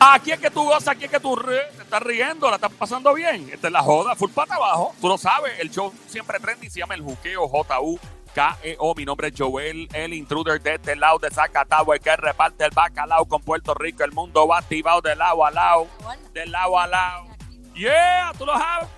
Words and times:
Aquí 0.00 0.30
es 0.30 0.38
que 0.38 0.50
tú 0.50 0.64
gozas, 0.64 0.88
aquí 0.88 1.04
es 1.06 1.10
que 1.10 1.18
tú 1.18 1.34
ríes, 1.34 1.70
te 1.76 1.82
estás 1.82 2.00
riendo, 2.02 2.48
la 2.48 2.56
estás 2.56 2.72
pasando 2.72 3.12
bien. 3.14 3.50
Esta 3.52 3.66
es 3.66 3.72
la 3.72 3.82
joda, 3.82 4.14
full 4.14 4.30
pata 4.30 4.54
abajo. 4.54 4.94
Tú 5.00 5.08
lo 5.08 5.18
sabes, 5.18 5.58
el 5.58 5.70
show 5.70 5.92
siempre 6.06 6.38
trendy 6.38 6.70
se 6.70 6.78
llama 6.78 6.94
El 6.94 7.02
Juqueo, 7.02 7.48
J-U-K-E-O. 7.48 8.94
Mi 8.94 9.04
nombre 9.04 9.28
es 9.28 9.34
Joel, 9.36 9.88
el 9.92 10.14
intruder 10.14 10.62
de 10.62 10.76
este 10.76 10.94
lado 10.94 11.18
de 11.18 11.30
Zacatau, 11.30 11.92
el 11.92 12.00
que 12.00 12.16
reparte 12.16 12.64
el 12.64 12.70
bacalao 12.70 13.26
con 13.26 13.42
Puerto 13.42 13.74
Rico. 13.74 14.04
El 14.04 14.12
mundo 14.12 14.46
va 14.46 14.58
activado 14.58 15.00
de 15.00 15.16
lado 15.16 15.44
a 15.44 15.50
lado, 15.50 15.88
de 16.32 16.46
lado 16.46 16.78
a 16.78 16.86
lado. 16.86 17.26
Yeah, 17.74 18.32
tú 18.38 18.46
lo 18.46 18.56
sabes. 18.56 18.97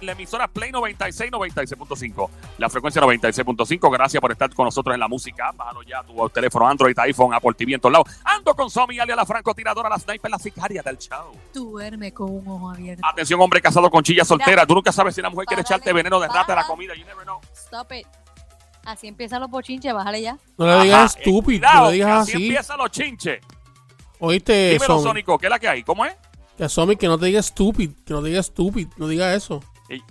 La 0.00 0.12
emisora 0.12 0.48
Play 0.48 0.72
96, 0.72 1.30
96.5. 1.30 2.30
La 2.58 2.68
frecuencia 2.68 3.00
96.5. 3.02 3.92
Gracias 3.92 4.20
por 4.20 4.32
estar 4.32 4.52
con 4.54 4.64
nosotros 4.64 4.94
en 4.94 5.00
la 5.00 5.08
música. 5.08 5.52
Bájalo 5.54 5.82
ya 5.82 6.02
tu 6.02 6.28
teléfono 6.30 6.66
Android, 6.66 6.98
iPhone, 6.98 7.34
Apple 7.34 7.52
TV 7.56 7.74
en 7.74 7.80
todos 7.80 7.92
lados. 7.92 8.08
Ando 8.24 8.54
con 8.54 8.70
Somi, 8.70 8.98
alias 8.98 9.16
la 9.16 9.26
francotiradora, 9.26 9.88
la 9.88 9.98
sniper, 9.98 10.30
la 10.30 10.38
sicaria 10.38 10.82
del 10.82 10.98
show. 10.98 11.32
Duerme 11.52 12.12
con 12.12 12.30
un 12.30 12.48
ojo 12.48 12.70
abierto. 12.70 13.06
Atención, 13.06 13.40
hombre 13.40 13.60
casado 13.60 13.90
con 13.90 14.02
chilla 14.02 14.24
soltera. 14.24 14.66
Tú 14.66 14.74
nunca 14.74 14.92
sabes 14.92 15.14
si 15.14 15.22
la 15.22 15.30
mujer 15.30 15.46
quiere 15.46 15.62
echarte 15.62 15.92
veneno 15.92 16.18
de 16.18 16.28
rata 16.28 16.52
a 16.52 16.56
la 16.56 16.64
comida. 16.64 16.94
You 16.94 17.04
never 17.04 17.24
know. 17.24 17.40
Stop 17.54 17.92
it. 17.92 18.06
Así 18.84 19.06
empiezan 19.06 19.40
los 19.40 19.50
bochinches, 19.50 19.94
bájale 19.94 20.22
ya. 20.22 20.38
No 20.58 20.66
le 20.66 20.84
digas 20.84 21.16
estúpido, 21.16 21.42
cuidado, 21.42 21.84
no 21.84 21.86
le 21.90 21.92
digas 21.92 22.26
que 22.26 22.32
así. 22.32 22.46
empiezan 22.46 22.78
los 22.78 22.90
chinches. 22.90 23.40
Oíste, 24.18 24.70
Dímelo. 24.72 24.98
Sónico, 25.00 25.38
¿qué 25.38 25.46
es 25.46 25.50
la 25.50 25.58
que 25.58 25.68
hay? 25.68 25.82
¿Cómo 25.82 26.04
es? 26.04 26.14
Que 26.56 26.68
Somi, 26.68 26.96
que 26.96 27.08
no 27.08 27.18
te 27.18 27.26
diga 27.26 27.42
stupid, 27.42 27.90
que 28.04 28.12
no 28.14 28.22
te 28.22 28.28
diga 28.28 28.42
stupid, 28.42 28.88
no 28.96 29.08
diga 29.08 29.34
eso. 29.34 29.62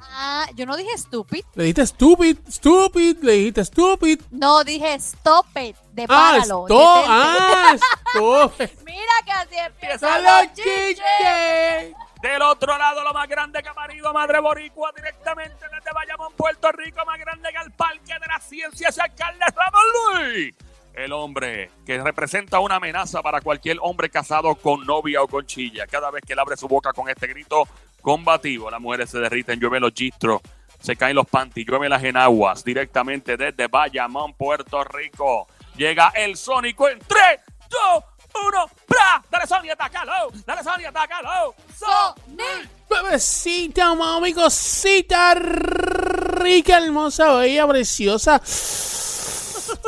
Ah, 0.01 0.45
yo 0.55 0.65
no 0.67 0.75
dije 0.77 0.95
stupid. 0.97 1.43
Le 1.55 1.63
dijiste 1.63 1.87
stupid, 1.87 2.37
stupid, 2.47 3.17
le 3.23 3.31
dijiste 3.33 3.65
stupid. 3.65 4.21
No, 4.29 4.63
dije 4.63 4.93
stop 4.95 5.47
it. 5.59 5.75
De 5.93 6.03
Ah, 6.03 6.07
páralo. 6.07 6.65
ah, 7.07 7.75
stop. 8.13 8.53
Mira 8.85 9.13
que 9.25 9.31
así 9.31 9.55
empiezan 9.57 10.23
los 10.23 10.53
chinches. 10.53 11.95
Del 12.21 12.41
otro 12.43 12.77
lado, 12.77 13.03
lo 13.03 13.13
más 13.13 13.27
grande 13.27 13.63
que 13.63 13.69
ha 13.69 13.73
parido 13.73 14.13
Madre 14.13 14.39
Boricua, 14.39 14.91
directamente 14.95 15.55
desde 15.75 15.91
Bayamón, 15.91 16.33
Puerto 16.37 16.71
Rico, 16.73 17.03
más 17.05 17.17
grande 17.19 17.49
que 17.51 17.65
el 17.65 17.71
Parque 17.71 18.13
de 18.13 18.27
la 18.27 18.39
Ciencia, 18.39 18.89
es 18.89 18.99
alcalde 18.99 19.43
Ramón 19.55 20.27
Luis. 20.29 20.55
El 20.93 21.13
hombre 21.13 21.71
que 21.85 22.01
representa 22.01 22.59
una 22.59 22.75
amenaza 22.75 23.21
para 23.21 23.41
cualquier 23.41 23.77
hombre 23.81 24.09
casado 24.09 24.55
con 24.55 24.85
novia 24.85 25.21
o 25.21 25.27
con 25.27 25.45
chilla. 25.45 25.87
Cada 25.87 26.11
vez 26.11 26.21
que 26.25 26.33
él 26.33 26.39
abre 26.39 26.57
su 26.57 26.67
boca 26.67 26.91
con 26.93 27.09
este 27.09 27.27
grito 27.27 27.67
combativo, 28.01 28.69
las 28.69 28.81
mujeres 28.81 29.09
se 29.09 29.19
derriten, 29.19 29.59
llueve 29.59 29.79
los 29.79 29.93
gistros, 29.93 30.41
se 30.79 30.95
caen 30.95 31.15
los 31.15 31.27
panties, 31.27 31.65
llueve 31.65 31.87
las 31.87 32.03
enaguas, 32.03 32.63
directamente 32.63 33.37
desde 33.37 33.67
Bayamón, 33.67 34.33
Puerto 34.33 34.83
Rico. 34.83 35.47
Llega 35.77 36.11
el 36.15 36.35
Sónico 36.35 36.89
en 36.89 36.99
3, 36.99 37.21
2, 37.69 38.03
1, 38.47 38.65
¡pra! 38.87 39.23
Dale 39.29 39.47
Sonia, 39.47 39.73
atácalo, 39.73 40.31
dale 40.45 40.63
Sonia, 40.63 40.89
atácalo. 40.89 41.55
Sonic. 41.77 42.69
Bebecita, 42.89 43.95
mami, 43.95 44.33
cosita 44.33 45.33
rica, 45.35 46.77
hermosa, 46.77 47.35
bella, 47.35 47.65
preciosa. 47.67 48.41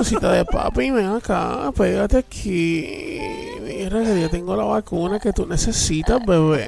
Cosita 0.03 0.33
de 0.33 0.43
papi, 0.43 0.91
ven 0.91 1.15
acá, 1.15 1.71
pégate 1.71 2.17
aquí. 2.17 3.17
Mira 3.61 4.03
que 4.03 4.19
yo 4.19 4.29
tengo 4.29 4.53
la 4.53 4.65
vacuna 4.65 5.17
que 5.17 5.31
tú 5.31 5.45
necesitas, 5.47 6.19
bebé. 6.25 6.67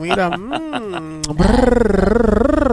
Mira. 0.00 0.30
mm, 0.30 1.20
brrr. 1.28 2.66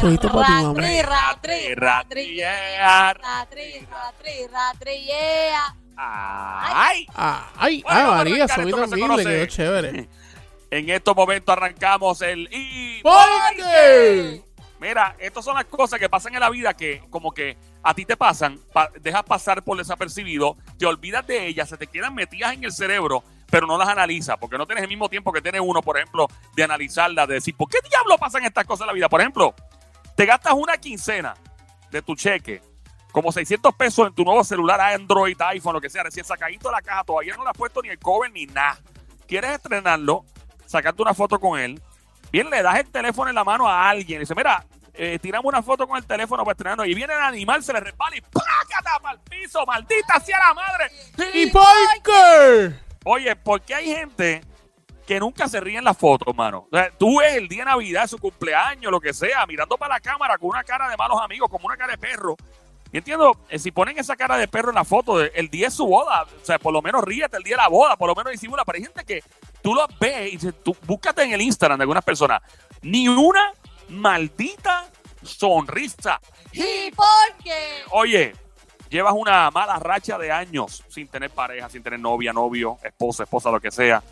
Cogiste 0.00 0.28
pa' 0.28 0.46
ti, 0.46 0.52
mami. 0.62 1.02
Ratri, 1.02 1.74
ratri, 1.74 2.38
ratri, 2.38 2.38
ratri, 2.38 3.82
ratri, 3.90 4.46
ratri, 4.46 5.06
yeah. 5.06 5.74
Ay. 5.98 7.04
Ah, 7.16 7.50
ay, 7.56 7.82
María, 7.84 8.46
quedó 8.46 9.46
chévere. 9.46 10.08
En 10.70 10.88
estos 10.88 11.16
momentos 11.16 11.52
arrancamos 11.52 12.22
el 12.22 12.48
y 12.52 13.02
¿Por 13.02 13.12
qué? 13.56 14.44
Mira, 14.80 15.14
estas 15.18 15.44
son 15.44 15.54
las 15.56 15.66
cosas 15.66 15.98
que 16.00 16.08
pasan 16.08 16.34
en 16.34 16.40
la 16.40 16.48
vida 16.48 16.72
que 16.74 17.02
como 17.10 17.32
que 17.32 17.58
a 17.82 17.92
ti 17.92 18.06
te 18.06 18.16
pasan, 18.16 18.58
pa- 18.72 18.88
dejas 19.00 19.22
pasar 19.24 19.62
por 19.62 19.76
desapercibido, 19.76 20.56
te 20.78 20.86
olvidas 20.86 21.26
de 21.26 21.46
ellas, 21.46 21.68
se 21.68 21.76
te 21.76 21.86
quedan 21.86 22.14
metidas 22.14 22.54
en 22.54 22.64
el 22.64 22.72
cerebro, 22.72 23.22
pero 23.50 23.66
no 23.66 23.76
las 23.76 23.88
analizas, 23.88 24.38
porque 24.38 24.56
no 24.56 24.66
tienes 24.66 24.82
el 24.82 24.88
mismo 24.88 25.08
tiempo 25.10 25.32
que 25.32 25.42
tiene 25.42 25.60
uno, 25.60 25.82
por 25.82 25.98
ejemplo, 25.98 26.28
de 26.56 26.64
analizarlas, 26.64 27.28
de 27.28 27.34
decir, 27.34 27.54
¿por 27.56 27.68
qué 27.68 27.78
diablo 27.88 28.16
pasan 28.16 28.42
estas 28.44 28.64
cosas 28.64 28.82
en 28.82 28.86
la 28.86 28.92
vida? 28.94 29.08
Por 29.10 29.20
ejemplo, 29.20 29.54
te 30.16 30.24
gastas 30.24 30.54
una 30.54 30.78
quincena 30.78 31.34
de 31.90 32.00
tu 32.00 32.14
cheque, 32.14 32.62
como 33.12 33.32
600 33.32 33.74
pesos 33.74 34.06
en 34.06 34.14
tu 34.14 34.24
nuevo 34.24 34.42
celular, 34.44 34.80
Android, 34.80 35.36
iPhone, 35.40 35.74
lo 35.74 35.80
que 35.80 35.90
sea, 35.90 36.04
recién 36.04 36.24
sacadito 36.24 36.68
de 36.68 36.76
la 36.76 36.80
caja, 36.82 37.04
todavía 37.04 37.36
no 37.36 37.42
le 37.44 37.50
has 37.50 37.56
puesto 37.56 37.82
ni 37.82 37.88
el 37.90 37.98
cover 37.98 38.30
ni 38.32 38.46
nada. 38.46 38.78
Quieres 39.26 39.50
estrenarlo, 39.50 40.24
sacarte 40.64 41.02
una 41.02 41.12
foto 41.12 41.38
con 41.38 41.58
él, 41.58 41.82
bien 42.32 42.48
le 42.48 42.62
das 42.62 42.78
el 42.78 42.88
teléfono 42.88 43.28
en 43.28 43.34
la 43.34 43.42
mano 43.44 43.68
a 43.68 43.90
alguien 43.90 44.18
y 44.18 44.20
dice, 44.20 44.34
mira, 44.36 44.64
eh, 45.02 45.18
tiramos 45.18 45.48
una 45.48 45.62
foto 45.62 45.88
con 45.88 45.96
el 45.96 46.04
teléfono 46.04 46.44
para 46.44 46.52
estrenarlo 46.52 46.84
y 46.84 46.92
viene 46.92 47.14
el 47.14 47.22
animal, 47.22 47.64
se 47.64 47.72
le 47.72 47.80
resbala 47.80 48.18
y 48.18 48.20
¡plácata 48.20 48.98
para 49.00 49.14
el 49.14 49.20
piso! 49.20 49.64
¡Maldita 49.64 50.20
sea 50.20 50.38
la 50.38 50.52
madre! 50.52 50.90
¿Y 51.32 51.50
qué? 51.50 52.74
Oye, 53.06 53.34
¿por 53.34 53.62
qué 53.62 53.76
hay 53.76 53.86
gente 53.86 54.44
que 55.06 55.18
nunca 55.18 55.48
se 55.48 55.58
ríe 55.58 55.78
en 55.78 55.84
la 55.84 55.94
foto, 55.94 56.34
mano? 56.34 56.68
O 56.70 56.76
sea, 56.76 56.90
tú 56.90 57.20
ves 57.20 57.34
el 57.34 57.48
día 57.48 57.60
de 57.60 57.70
Navidad, 57.70 58.06
su 58.08 58.18
cumpleaños, 58.18 58.92
lo 58.92 59.00
que 59.00 59.14
sea, 59.14 59.46
mirando 59.46 59.78
para 59.78 59.94
la 59.94 60.00
cámara 60.00 60.36
con 60.36 60.50
una 60.50 60.64
cara 60.64 60.90
de 60.90 60.98
malos 60.98 61.18
amigos, 61.18 61.48
como 61.48 61.64
una 61.64 61.78
cara 61.78 61.92
de 61.92 61.98
perro. 61.98 62.36
Y 62.92 62.98
entiendo, 62.98 63.34
eh, 63.48 63.58
si 63.58 63.70
ponen 63.70 63.98
esa 63.98 64.16
cara 64.16 64.36
de 64.36 64.48
perro 64.48 64.68
en 64.68 64.74
la 64.74 64.84
foto, 64.84 65.18
el 65.18 65.48
día 65.48 65.68
es 65.68 65.74
su 65.74 65.86
boda, 65.86 66.24
o 66.24 66.44
sea, 66.44 66.58
por 66.58 66.74
lo 66.74 66.82
menos 66.82 67.02
ríete 67.02 67.38
el 67.38 67.42
día 67.42 67.56
de 67.56 67.62
la 67.62 67.68
boda, 67.68 67.96
por 67.96 68.06
lo 68.06 68.14
menos 68.14 68.32
disimula. 68.32 68.66
Pero 68.66 68.76
hay 68.76 68.82
gente 68.82 69.04
que 69.06 69.24
tú 69.62 69.74
lo 69.74 69.86
ves 69.98 70.28
y 70.28 70.32
dices, 70.32 70.54
tú 70.62 70.76
búscate 70.82 71.22
en 71.22 71.32
el 71.32 71.40
Instagram 71.40 71.78
de 71.78 71.84
algunas 71.84 72.04
personas, 72.04 72.42
ni 72.82 73.08
una 73.08 73.54
maldita 73.88 74.89
sonrisa. 75.30 76.20
¿Y 76.52 76.90
por 76.92 77.36
qué? 77.42 77.82
Oye, 77.90 78.34
llevas 78.88 79.14
una 79.16 79.50
mala 79.50 79.78
racha 79.78 80.18
de 80.18 80.30
años 80.30 80.84
sin 80.88 81.08
tener 81.08 81.30
pareja, 81.30 81.68
sin 81.68 81.82
tener 81.82 82.00
novia, 82.00 82.32
novio, 82.32 82.78
esposa, 82.82 83.22
esposa, 83.22 83.50
lo 83.50 83.60
que 83.60 83.70
sea. 83.70 84.02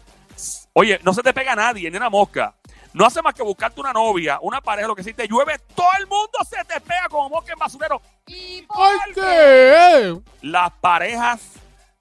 Oye, 0.72 1.00
no 1.02 1.12
se 1.12 1.22
te 1.22 1.34
pega 1.34 1.52
a 1.52 1.56
nadie, 1.56 1.90
ni 1.90 1.96
una 1.96 2.10
mosca. 2.10 2.54
No 2.94 3.04
hace 3.04 3.20
más 3.20 3.34
que 3.34 3.42
buscarte 3.42 3.80
una 3.80 3.92
novia, 3.92 4.38
una 4.40 4.60
pareja, 4.60 4.88
lo 4.88 4.96
que 4.96 5.04
sí 5.04 5.12
te 5.12 5.28
llueve, 5.28 5.58
todo 5.74 5.90
el 5.98 6.06
mundo 6.06 6.38
se 6.48 6.64
te 6.64 6.80
pega 6.80 7.08
como 7.10 7.28
mosca 7.28 7.52
en 7.52 7.58
basurero. 7.58 8.00
¿Y 8.26 8.62
¿Por 8.62 8.76
por 8.76 9.14
qué? 9.14 10.18
Las 10.42 10.72
parejas 10.80 11.40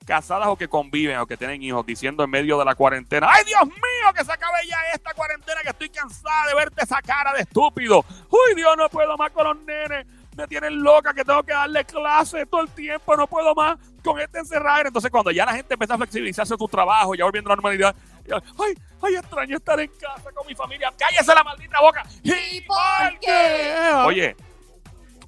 casadas 0.07 0.47
o 0.47 0.55
que 0.55 0.69
conviven 0.69 1.17
o 1.17 1.27
que 1.27 1.35
tienen 1.35 1.61
hijos 1.61 1.85
diciendo 1.85 2.23
en 2.23 2.29
medio 2.29 2.57
de 2.57 2.63
la 2.65 2.73
cuarentena, 2.75 3.27
¡ay 3.29 3.43
Dios 3.43 3.65
mío, 3.65 4.13
que 4.15 4.23
se 4.23 4.31
acabe 4.31 4.57
ya 4.67 4.77
esta 4.93 5.13
cuarentena, 5.13 5.61
que 5.61 5.69
estoy 5.69 5.89
cansada 5.89 6.47
de 6.47 6.55
verte 6.55 6.83
esa 6.83 7.01
cara 7.01 7.33
de 7.33 7.41
estúpido! 7.41 8.03
¡Uy 8.29 8.55
Dios, 8.55 8.75
no 8.77 8.87
puedo 8.89 9.17
más 9.17 9.31
con 9.31 9.43
los 9.45 9.57
nenes! 9.65 10.07
Me 10.37 10.47
tienen 10.47 10.81
loca 10.81 11.13
que 11.13 11.25
tengo 11.25 11.43
que 11.43 11.51
darle 11.51 11.83
clases 11.83 12.47
todo 12.49 12.61
el 12.61 12.69
tiempo, 12.69 13.17
no 13.17 13.27
puedo 13.27 13.53
más 13.55 13.77
con 14.03 14.19
este 14.19 14.37
encerrar. 14.39 14.85
Entonces 14.87 15.11
cuando 15.11 15.31
ya 15.31 15.45
la 15.45 15.53
gente 15.53 15.73
empieza 15.73 15.95
a 15.95 15.97
flexibilizarse 15.97 16.55
su 16.57 16.67
trabajo, 16.67 17.13
ya 17.15 17.25
volviendo 17.25 17.49
a 17.49 17.51
la 17.51 17.55
normalidad, 17.55 17.95
ya, 18.25 18.35
¡ay, 18.59 18.75
ay, 19.01 19.15
extraño 19.15 19.57
estar 19.57 19.79
en 19.79 19.89
casa 19.99 20.31
con 20.33 20.47
mi 20.47 20.55
familia! 20.55 20.93
¡Cállese 20.97 21.33
la 21.35 21.43
maldita 21.43 21.81
boca! 21.81 22.03
¿Y 22.23 22.61
por 22.61 23.19
qué? 23.19 23.73
Oye, 24.05 24.35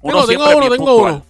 tengo 0.00 0.26
siempre 0.26 0.48
es 0.48 0.54
uno, 0.56 0.60
bien 0.60 0.72
tengo 0.72 0.86
puntual. 0.96 1.12
uno. 1.14 1.24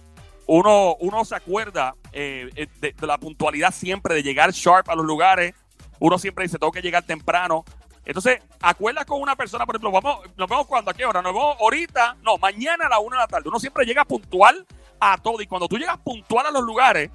Uno, 0.47 0.95
uno 0.99 1.25
se 1.25 1.35
acuerda 1.35 1.95
eh, 2.13 2.49
eh, 2.55 2.67
de, 2.79 3.07
la 3.07 3.17
puntualidad 3.17 3.73
siempre, 3.73 4.15
de 4.15 4.23
llegar 4.23 4.51
sharp 4.51 4.89
a 4.89 4.95
los 4.95 5.05
lugares. 5.05 5.53
Uno 5.99 6.17
siempre 6.17 6.45
dice, 6.45 6.57
tengo 6.57 6.71
que 6.71 6.81
llegar 6.81 7.03
temprano. 7.03 7.63
Entonces, 8.05 8.41
acuerdas 8.61 9.05
con 9.05 9.21
una 9.21 9.35
persona, 9.35 9.65
por 9.65 9.75
ejemplo, 9.75 9.91
vamos, 9.91 10.21
nos 10.35 10.49
vemos 10.49 10.65
cuando, 10.65 10.91
¿a 10.91 10.93
qué 10.93 11.05
hora? 11.05 11.21
Nos 11.21 11.33
vemos 11.33 11.57
ahorita, 11.59 12.17
no, 12.23 12.37
mañana 12.37 12.87
a 12.87 12.89
la 12.89 12.99
una 12.99 13.17
de 13.17 13.21
la 13.21 13.27
tarde. 13.27 13.49
Uno 13.49 13.59
siempre 13.59 13.85
llega 13.85 14.05
puntual 14.05 14.65
a 14.99 15.17
todo. 15.17 15.41
Y 15.41 15.47
cuando 15.47 15.67
tú 15.67 15.77
llegas 15.77 15.97
puntual 15.99 16.47
a 16.47 16.51
los 16.51 16.63
lugares, 16.63 17.11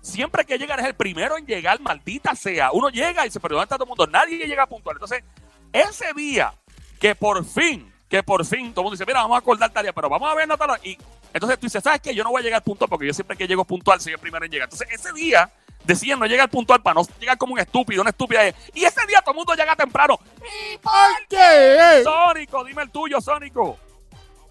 siempre 0.00 0.44
que 0.44 0.58
llegar 0.58 0.80
es 0.80 0.86
el 0.86 0.94
primero 0.94 1.36
en 1.36 1.46
llegar, 1.46 1.80
maldita 1.80 2.34
sea. 2.34 2.70
Uno 2.72 2.88
llega 2.88 3.26
y 3.26 3.30
¿dónde 3.30 3.62
está 3.62 3.76
todo 3.76 3.84
el 3.84 3.88
mundo? 3.88 4.06
Nadie 4.06 4.46
llega 4.46 4.66
puntual. 4.66 4.96
Entonces, 4.96 5.24
ese 5.72 6.12
día 6.14 6.52
que 7.00 7.14
por 7.14 7.44
fin, 7.44 7.92
que 8.08 8.22
por 8.22 8.44
fin, 8.44 8.72
todo 8.72 8.82
el 8.82 8.84
mundo 8.84 8.92
dice, 8.92 9.06
mira, 9.06 9.22
vamos 9.22 9.36
a 9.36 9.38
acordar 9.38 9.72
tarea, 9.72 9.92
pero 9.92 10.08
vamos 10.08 10.30
a 10.30 10.34
ver 10.34 10.46
Natalia. 10.46 10.78
Y 10.82 10.96
entonces 11.34 11.58
tú 11.58 11.66
dices, 11.66 11.82
¿sabes 11.82 12.00
qué? 12.00 12.14
Yo 12.14 12.24
no 12.24 12.30
voy 12.30 12.40
a 12.40 12.44
llegar 12.44 12.62
puntual 12.62 12.88
porque 12.88 13.06
yo 13.06 13.12
siempre 13.12 13.36
que 13.36 13.46
llego 13.46 13.64
puntual 13.66 14.00
soy 14.00 14.14
el 14.14 14.18
primero 14.18 14.44
en 14.44 14.50
llegar. 14.50 14.66
Entonces, 14.72 14.88
ese 14.90 15.12
día 15.12 15.52
decían 15.84 16.18
no 16.18 16.24
llegar 16.26 16.48
puntual 16.48 16.80
para 16.80 16.94
no 17.00 17.06
llegar 17.20 17.36
como 17.36 17.52
un 17.52 17.58
estúpido, 17.60 18.00
una 18.00 18.10
estúpida. 18.10 18.48
Y 18.72 18.84
ese 18.84 19.06
día 19.06 19.20
todo 19.20 19.32
el 19.32 19.36
mundo 19.36 19.52
llega 19.54 19.76
temprano. 19.76 20.18
¿Y 20.36 20.78
por 20.78 20.92
¿Por 20.92 21.28
qué? 21.28 22.02
Sónico, 22.02 22.64
dime 22.64 22.82
el 22.82 22.90
tuyo, 22.90 23.20
Sónico. 23.20 23.76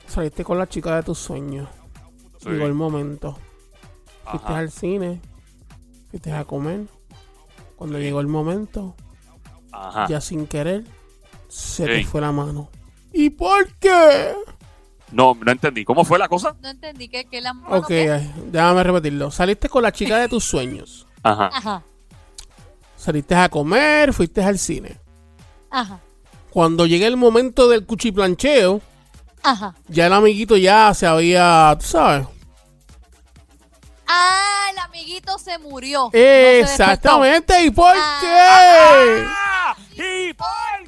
Saliste 0.05 0.43
con 0.43 0.59
la 0.59 0.67
chica 0.67 0.95
de 0.97 1.03
tus 1.03 1.17
sueños. 1.17 1.67
Sí. 2.39 2.49
Llegó 2.49 2.65
el 2.65 2.73
momento. 2.73 3.39
Fuiste 4.29 4.47
Ajá. 4.47 4.57
al 4.57 4.69
cine. 4.71 5.21
Fuiste 6.11 6.31
a 6.33 6.43
comer. 6.43 6.81
Cuando 7.77 7.97
llegó 7.97 8.19
el 8.19 8.27
momento, 8.27 8.95
Ajá. 9.71 10.07
ya 10.07 10.21
sin 10.21 10.45
querer, 10.47 10.83
se 11.47 11.85
Sí. 11.85 11.91
te 11.91 12.03
fue 12.05 12.21
la 12.21 12.31
mano. 12.31 12.69
¿Y 13.13 13.29
por 13.29 13.67
qué? 13.75 14.33
No, 15.13 15.37
no 15.39 15.51
entendí. 15.51 15.85
¿Cómo 15.85 16.03
fue 16.03 16.17
la 16.19 16.27
cosa? 16.27 16.55
No 16.61 16.69
entendí 16.69 17.07
que, 17.07 17.25
que 17.25 17.39
la 17.41 17.53
Ok, 17.69 17.91
ay, 17.91 18.33
déjame 18.47 18.83
repetirlo. 18.83 19.31
Saliste 19.31 19.69
con 19.69 19.83
la 19.83 19.91
chica 19.91 20.17
de 20.17 20.27
tus 20.27 20.43
sueños. 20.43 21.07
Ajá. 21.23 21.49
Ajá, 21.53 21.83
Saliste 22.97 23.35
a 23.35 23.47
comer, 23.49 24.13
fuiste 24.13 24.43
al 24.43 24.57
cine. 24.57 24.97
ajá, 25.69 25.99
Cuando 26.49 26.85
llega 26.85 27.05
el 27.07 27.17
momento 27.17 27.67
del 27.67 27.85
cuchiplancheo, 27.85 28.81
ajá. 29.43 29.75
ya 29.87 30.07
el 30.07 30.13
amiguito 30.13 30.55
ya 30.57 30.93
se 30.93 31.05
había, 31.07 31.75
tú 31.79 31.85
sabes. 31.85 32.27
Ah, 34.07 34.67
el 34.71 34.77
amiguito 34.79 35.37
se 35.39 35.57
murió. 35.59 36.05
No 36.05 36.11
se 36.11 36.17
despertó. 36.17 36.71
Exactamente. 36.83 37.63
¿Y 37.65 37.69
por 37.71 37.93
Ah. 37.95 38.17
qué? 38.21 39.25
¡Ah! 39.27 39.75
¿Y 39.95 40.33
por 40.33 40.82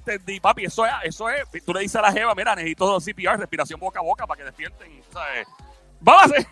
entendí, 0.00 0.40
papi. 0.40 0.64
Eso 0.64 0.84
es, 0.84 0.92
eso 1.04 1.28
es. 1.28 1.44
Tú 1.64 1.72
le 1.72 1.80
dices 1.80 1.96
a 1.96 2.02
la 2.02 2.12
Jeva, 2.12 2.34
mira, 2.34 2.54
necesito 2.54 2.98
CPR, 2.98 3.38
respiración 3.38 3.78
boca 3.78 4.00
a 4.00 4.02
boca 4.02 4.26
para 4.26 4.38
que 4.38 4.44
despierten. 4.44 5.02
¿sabes? 5.12 5.46
Vamos 6.00 6.24
hacer. 6.24 6.46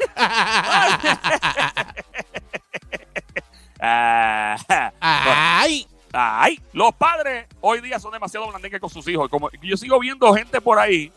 Ah, 3.80 4.56
Ay. 5.00 5.86
Ay, 6.10 6.58
los 6.72 6.94
padres 6.94 7.46
hoy 7.60 7.82
día 7.82 8.00
son 8.00 8.10
demasiado 8.12 8.48
blandengues 8.48 8.80
con 8.80 8.88
sus 8.88 9.06
hijos. 9.08 9.28
Como 9.28 9.50
yo 9.62 9.76
sigo 9.76 9.98
viendo 10.00 10.32
gente 10.32 10.58
por 10.60 10.78
ahí 10.78 11.12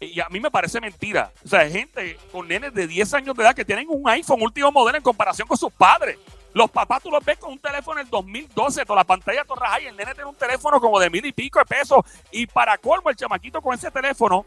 y 0.00 0.20
a 0.20 0.28
mí 0.28 0.40
me 0.40 0.50
parece 0.50 0.80
mentira. 0.80 1.32
O 1.44 1.48
sea, 1.48 1.60
hay 1.60 1.72
gente 1.72 2.18
con 2.30 2.46
nenes 2.46 2.72
de 2.74 2.86
10 2.86 3.14
años 3.14 3.36
de 3.36 3.42
edad 3.42 3.54
que 3.54 3.64
tienen 3.64 3.86
un 3.88 4.08
iPhone 4.08 4.42
último 4.42 4.70
modelo 4.70 4.98
en 4.98 5.02
comparación 5.02 5.48
con 5.48 5.56
sus 5.56 5.72
padres. 5.72 6.18
Los 6.56 6.70
papás 6.70 7.02
tú 7.02 7.10
los 7.10 7.22
ves 7.22 7.36
con 7.36 7.52
un 7.52 7.58
teléfono 7.58 7.98
del 7.98 8.08
2012, 8.08 8.86
toda 8.86 9.00
la 9.00 9.04
pantalla 9.04 9.44
toda 9.44 9.60
rajada, 9.60 9.82
y 9.82 9.86
el 9.88 9.96
nene 9.96 10.14
tiene 10.14 10.30
un 10.30 10.36
teléfono 10.36 10.80
como 10.80 10.98
de 10.98 11.10
mil 11.10 11.22
y 11.26 11.30
pico 11.30 11.58
de 11.58 11.66
pesos. 11.66 12.02
Y 12.32 12.46
para 12.46 12.78
colmo, 12.78 13.10
el 13.10 13.16
chamaquito 13.16 13.60
con 13.60 13.74
ese 13.74 13.90
teléfono 13.90 14.46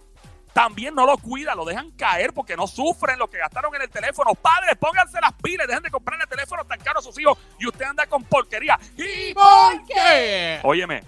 también 0.52 0.96
no 0.96 1.06
lo 1.06 1.20
cuida, 1.20 1.54
lo 1.54 1.66
dejan 1.66 1.92
caer 1.92 2.34
porque 2.34 2.56
no 2.56 2.66
sufren 2.66 3.20
lo 3.20 3.30
que 3.30 3.38
gastaron 3.38 3.76
en 3.76 3.84
el 3.84 3.92
teléfono. 3.92 4.34
Padres, 4.34 4.76
pónganse 4.80 5.22
las 5.22 5.34
pilas, 5.34 5.68
dejen 5.68 5.84
de 5.84 5.92
comprarle 5.92 6.26
teléfonos 6.26 6.68
tan 6.68 6.80
caros 6.80 7.06
a 7.06 7.12
sus 7.12 7.20
hijos 7.22 7.38
y 7.60 7.68
usted 7.68 7.86
anda 7.86 8.08
con 8.08 8.24
porquería. 8.24 8.80
¿Y 8.98 9.32
¿Por 9.36 9.86
qué? 9.86 10.62
Óyeme, 10.64 11.04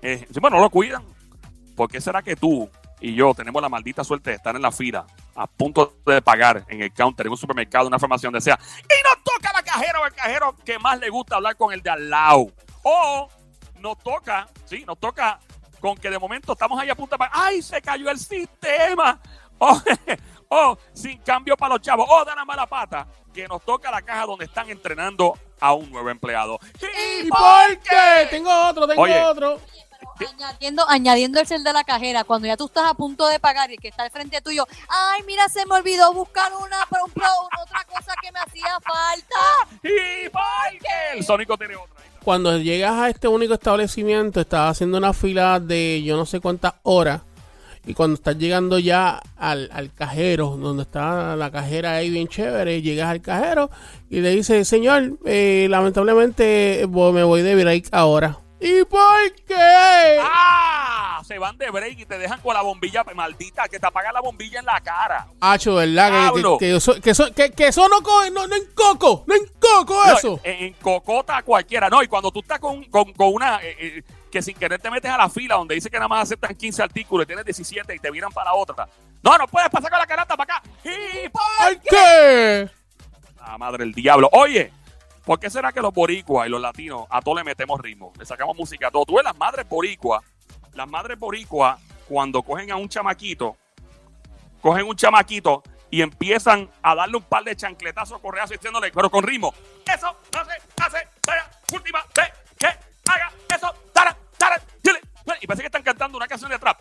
eh, 0.00 0.24
encima 0.26 0.48
no 0.48 0.60
lo 0.60 0.70
cuidan. 0.70 1.04
¿Por 1.76 1.90
qué 1.90 2.00
será 2.00 2.22
que 2.22 2.36
tú 2.36 2.70
y 3.00 3.14
yo 3.14 3.34
tenemos 3.34 3.60
la 3.60 3.68
maldita 3.68 4.02
suerte 4.02 4.30
de 4.30 4.36
estar 4.36 4.56
en 4.56 4.62
la 4.62 4.72
fila, 4.72 5.06
a 5.34 5.46
punto 5.46 5.98
de 6.06 6.22
pagar 6.22 6.64
en 6.68 6.80
el 6.80 6.92
counter, 6.92 7.26
en 7.26 7.32
un 7.32 7.38
supermercado, 7.38 7.86
una 7.86 7.98
farmacia, 7.98 8.28
donde 8.28 8.40
sea, 8.40 8.58
y 8.78 9.02
nos 9.04 9.15
cajera 9.80 10.00
o 10.00 10.06
el 10.06 10.12
cajero 10.14 10.56
que 10.64 10.78
más 10.78 10.98
le 10.98 11.08
gusta 11.10 11.36
hablar 11.36 11.56
con 11.56 11.72
el 11.72 11.82
de 11.82 11.90
al 11.90 12.10
lado? 12.10 12.46
O 12.82 13.28
nos 13.78 13.98
toca, 13.98 14.48
sí, 14.64 14.84
nos 14.86 14.98
toca 14.98 15.38
con 15.80 15.96
que 15.96 16.10
de 16.10 16.18
momento 16.18 16.52
estamos 16.52 16.80
ahí 16.80 16.88
a 16.90 16.94
punto 16.94 17.14
de 17.14 17.18
pagar, 17.18 17.34
¡ay, 17.36 17.62
se 17.62 17.80
cayó 17.82 18.10
el 18.10 18.18
sistema! 18.18 19.20
O, 19.58 19.80
o 20.50 20.78
sin 20.92 21.16
cambio 21.22 21.56
para 21.56 21.72
los 21.76 21.82
chavos, 21.82 22.06
o 22.10 22.22
da 22.26 22.34
la 22.34 22.44
mala 22.44 22.66
pata, 22.66 23.06
que 23.32 23.48
nos 23.48 23.64
toca 23.64 23.90
la 23.90 24.02
caja 24.02 24.26
donde 24.26 24.44
están 24.44 24.68
entrenando 24.68 25.32
a 25.58 25.72
un 25.72 25.90
nuevo 25.90 26.10
empleado. 26.10 26.58
¿Y 27.22 27.28
por 27.30 27.78
qué? 27.78 28.26
Tengo 28.28 28.50
otro, 28.68 28.86
tengo 28.86 29.00
Oye. 29.00 29.18
otro. 29.22 29.58
Añadiendo, 30.30 30.86
añadiendo 30.88 31.40
el 31.40 31.46
cel 31.46 31.64
de 31.64 31.72
la 31.72 31.84
cajera, 31.84 32.24
cuando 32.24 32.46
ya 32.48 32.56
tú 32.58 32.66
estás 32.66 32.84
a 32.90 32.92
punto 32.92 33.26
de 33.28 33.40
pagar 33.40 33.70
y 33.70 33.74
el 33.76 33.80
que 33.80 33.88
está 33.88 34.02
al 34.02 34.10
frente 34.10 34.42
tuyo, 34.42 34.66
ay, 34.90 35.22
mira, 35.26 35.48
se 35.48 35.64
me 35.64 35.74
olvidó 35.74 36.12
buscar 36.12 36.52
una, 36.52 36.80
un 37.04 37.10
pro- 37.12 37.48
otra 37.62 37.84
hacía 38.66 38.80
falta. 38.80 39.78
¿Y 39.82 40.28
por 40.30 40.80
qué? 40.80 41.18
El 41.18 41.24
Sónico 41.24 41.56
tiene 41.56 41.76
otra. 41.76 41.96
Cuando 42.22 42.58
llegas 42.58 42.92
a 42.92 43.08
este 43.08 43.28
único 43.28 43.54
establecimiento, 43.54 44.40
estás 44.40 44.72
haciendo 44.72 44.98
una 44.98 45.12
fila 45.12 45.60
de 45.60 46.02
yo 46.02 46.16
no 46.16 46.26
sé 46.26 46.40
cuántas 46.40 46.74
horas. 46.82 47.22
Y 47.86 47.94
cuando 47.94 48.14
estás 48.14 48.36
llegando 48.36 48.80
ya 48.80 49.22
al, 49.36 49.70
al 49.72 49.94
cajero, 49.94 50.56
donde 50.56 50.82
está 50.82 51.36
la 51.36 51.52
cajera 51.52 51.94
ahí 51.94 52.10
bien 52.10 52.26
chévere, 52.26 52.82
llegas 52.82 53.08
al 53.10 53.20
cajero 53.20 53.70
y 54.10 54.20
le 54.20 54.30
dices, 54.30 54.66
señor, 54.66 55.18
eh, 55.24 55.68
lamentablemente 55.70 56.82
eh, 56.82 56.86
me 56.88 57.22
voy 57.22 57.42
de 57.42 57.54
break 57.54 57.86
ahora. 57.92 58.40
¿Y 58.58 58.84
por 58.84 59.32
qué? 59.46 60.18
¡Ah! 60.22 61.20
Se 61.26 61.38
van 61.38 61.58
de 61.58 61.70
break 61.70 61.98
y 61.98 62.06
te 62.06 62.18
dejan 62.18 62.40
con 62.40 62.54
la 62.54 62.62
bombilla 62.62 63.04
maldita, 63.14 63.68
que 63.68 63.78
te 63.78 63.86
apaga 63.86 64.12
la 64.12 64.20
bombilla 64.20 64.60
en 64.60 64.64
la 64.66 64.80
cara. 64.80 65.26
Hacho, 65.40 65.74
¿verdad? 65.74 66.32
Que- 66.32 66.42
Que, 66.42 66.58
que, 66.58 66.76
eso, 66.76 67.00
que, 67.00 67.10
eso, 67.10 67.34
que, 67.34 67.50
que 67.50 67.66
eso 67.68 67.86
no 67.88 68.00
coge, 68.02 68.30
no, 68.30 68.46
no 68.46 68.54
en 68.56 68.64
coco, 68.74 69.24
no 69.26 69.34
en 69.34 69.46
coco 69.60 70.02
No, 70.06 70.12
eso. 70.16 70.40
en, 70.42 70.64
en 70.66 70.72
cocota 70.74 71.42
cualquiera. 71.42 71.90
No, 71.90 72.02
y 72.02 72.08
cuando 72.08 72.30
tú 72.30 72.40
estás 72.40 72.58
con, 72.58 72.82
con, 72.84 73.12
con 73.12 73.34
una. 73.34 73.56
eh, 73.62 73.76
eh, 73.78 74.02
que 74.30 74.42
sin 74.42 74.56
querer 74.56 74.80
te 74.80 74.90
metes 74.90 75.10
a 75.10 75.16
la 75.16 75.28
fila 75.30 75.54
donde 75.54 75.74
dice 75.74 75.88
que 75.88 75.96
nada 75.96 76.08
más 76.08 76.22
aceptan 76.24 76.54
15 76.54 76.82
artículos 76.82 77.24
y 77.24 77.26
tienes 77.26 77.44
17 77.44 77.94
y 77.94 77.98
te 77.98 78.10
viran 78.10 78.30
para 78.32 78.50
la 78.50 78.54
otra. 78.54 78.88
No, 79.22 79.36
no 79.38 79.46
puedes 79.48 79.68
pasar 79.70 79.90
con 79.90 79.98
la 79.98 80.06
canasta 80.06 80.36
para 80.36 80.56
acá. 80.58 80.68
¿Y 80.84 81.28
por 81.28 81.42
¿Por 81.58 81.80
qué? 81.82 82.68
La 83.38 83.56
madre 83.58 83.84
del 83.84 83.92
diablo. 83.94 84.28
Oye, 84.32 84.72
¿por 85.26 85.40
qué 85.40 85.50
será 85.50 85.72
que 85.72 85.82
los 85.82 85.92
boricuas 85.92 86.46
y 86.46 86.50
los 86.50 86.60
latinos 86.60 87.04
a 87.10 87.20
todos 87.20 87.36
le 87.38 87.44
metemos 87.44 87.78
ritmo? 87.80 88.12
Le 88.18 88.24
sacamos 88.24 88.56
música 88.56 88.88
a 88.88 88.90
todo. 88.90 89.04
Tú 89.04 89.16
ves 89.16 89.24
las 89.24 89.36
madres 89.36 89.68
boricuas, 89.68 90.22
las 90.72 90.88
madres 90.88 91.18
boricuas, 91.18 91.78
cuando 92.08 92.42
cogen 92.42 92.70
a 92.70 92.76
un 92.76 92.88
chamaquito, 92.88 93.56
cogen 94.62 94.86
un 94.86 94.94
chamaquito 94.94 95.64
y 95.90 96.00
empiezan 96.00 96.70
a 96.80 96.94
darle 96.94 97.16
un 97.16 97.24
par 97.24 97.42
de 97.42 97.56
chancletazos 97.56 98.20
correazos 98.20 98.52
diciéndole, 98.52 98.92
pero 98.92 99.10
con 99.10 99.24
ritmo. 99.24 99.52
Eso 99.84 100.16
no 100.32 100.44
se 100.44 100.52
hace. 100.82 101.08
Tara, 101.20 101.50
última 101.72 102.04
vez 102.14 102.32
que 102.56 102.66
haga 103.10 103.32
eso. 103.54 103.74
Tara, 103.92 104.16
tara, 104.38 104.62
dile. 104.82 105.00
Y 105.40 105.46
parece 105.46 105.62
que 105.62 105.66
están 105.66 105.82
cantando 105.82 106.16
una 106.16 106.28
canción 106.28 106.50
de 106.50 106.58
trap. 106.58 106.80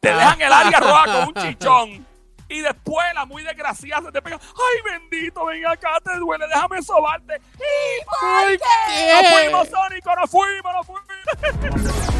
Te 0.00 0.08
dejan 0.12 0.40
el 0.40 0.52
área 0.52 0.80
roja 0.80 1.04
con 1.04 1.28
un 1.28 1.34
chichón. 1.42 2.06
Y 2.48 2.60
después 2.62 3.06
la 3.14 3.24
muy 3.26 3.44
desgraciada 3.44 4.02
se 4.06 4.12
te 4.12 4.20
pega. 4.20 4.36
Ay, 4.36 4.92
bendito, 4.92 5.44
ven 5.46 5.64
acá, 5.66 5.98
te 6.04 6.16
duele, 6.16 6.46
déjame 6.48 6.82
sobarte. 6.82 7.40
Y 7.54 8.04
¿Por 8.04 8.58
qué? 8.58 9.28
fuimos, 9.30 9.68
Sónico, 9.68 10.16
nos 10.16 10.30
fuimos, 10.30 10.72
nos 10.74 10.86
fuimos. 10.86 12.14